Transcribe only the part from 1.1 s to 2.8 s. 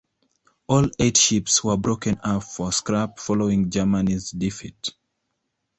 ships were broken up for